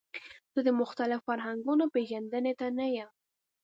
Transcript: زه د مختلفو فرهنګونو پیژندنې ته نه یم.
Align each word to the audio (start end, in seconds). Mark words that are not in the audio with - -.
زه 0.53 0.59
د 0.67 0.69
مختلفو 0.81 1.23
فرهنګونو 1.29 1.83
پیژندنې 1.93 2.53
ته 2.59 2.67
نه 2.77 2.85
یم. 2.97 3.09